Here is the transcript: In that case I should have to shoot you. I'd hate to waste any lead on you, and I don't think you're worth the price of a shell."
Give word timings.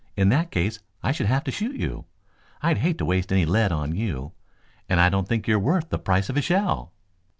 In 0.17 0.29
that 0.29 0.49
case 0.49 0.79
I 1.03 1.11
should 1.11 1.27
have 1.27 1.43
to 1.43 1.51
shoot 1.51 1.75
you. 1.75 2.05
I'd 2.63 2.79
hate 2.79 2.97
to 2.97 3.05
waste 3.05 3.31
any 3.31 3.45
lead 3.45 3.71
on 3.71 3.95
you, 3.95 4.31
and 4.89 4.99
I 4.99 5.09
don't 5.09 5.27
think 5.29 5.45
you're 5.47 5.59
worth 5.59 5.89
the 5.89 5.99
price 5.99 6.27
of 6.27 6.35
a 6.37 6.41
shell." 6.41 6.91